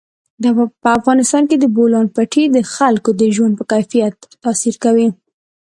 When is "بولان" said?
1.75-2.07